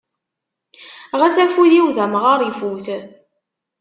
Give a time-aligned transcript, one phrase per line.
[1.19, 2.85] Ɣas afud-iw d amɣar ifut.